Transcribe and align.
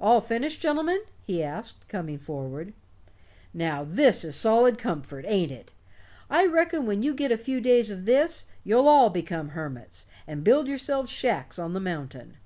"All 0.00 0.22
finished, 0.22 0.62
gentlemen?" 0.62 1.02
he 1.22 1.42
asked, 1.42 1.86
coming 1.86 2.16
forward. 2.16 2.72
"Now, 3.52 3.84
this 3.84 4.24
is 4.24 4.34
solid 4.34 4.78
comfort, 4.78 5.26
ain't 5.28 5.52
it? 5.52 5.74
I 6.30 6.46
reckon 6.46 6.86
when 6.86 7.02
you 7.02 7.12
get 7.12 7.30
a 7.30 7.36
few 7.36 7.60
days 7.60 7.90
of 7.90 8.06
this, 8.06 8.46
you'll 8.64 8.88
all 8.88 9.10
become 9.10 9.50
hermits, 9.50 10.06
and 10.26 10.42
build 10.42 10.66
yourselves 10.66 11.10
shacks 11.10 11.58
on 11.58 11.74
the 11.74 11.80
mountain. 11.80 12.38